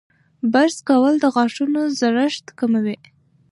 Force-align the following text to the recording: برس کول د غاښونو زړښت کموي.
برس 0.51 0.77
کول 0.87 1.13
د 1.19 1.25
غاښونو 1.35 1.81
زړښت 1.99 2.45
کموي. 2.59 2.97